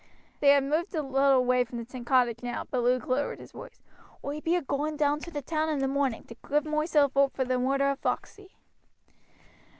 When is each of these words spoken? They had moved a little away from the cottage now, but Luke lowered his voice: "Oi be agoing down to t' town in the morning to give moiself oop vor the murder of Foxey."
They 0.39 0.49
had 0.49 0.63
moved 0.63 0.95
a 0.95 1.03
little 1.03 1.33
away 1.37 1.63
from 1.63 1.77
the 1.77 2.03
cottage 2.03 2.39
now, 2.41 2.63
but 2.71 2.81
Luke 2.81 3.05
lowered 3.05 3.37
his 3.39 3.51
voice: 3.51 3.83
"Oi 4.25 4.41
be 4.41 4.55
agoing 4.55 4.97
down 4.97 5.19
to 5.19 5.29
t' 5.31 5.41
town 5.43 5.69
in 5.69 5.77
the 5.77 5.87
morning 5.87 6.23
to 6.23 6.35
give 6.49 6.65
moiself 6.65 7.15
oop 7.15 7.35
vor 7.35 7.45
the 7.45 7.59
murder 7.59 7.87
of 7.91 7.99
Foxey." 7.99 8.55